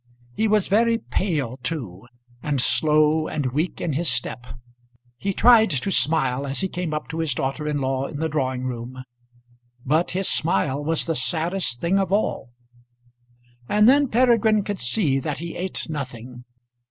[0.33, 2.07] He was very pale too,
[2.41, 4.47] and slow and weak in his step.
[5.19, 8.27] He tried to smile as he came up to his daughter in law in the
[8.27, 9.03] drawing room;
[9.85, 12.49] but his smile was the saddest thing of all.
[13.69, 16.45] And then Peregrine could see that he ate nothing.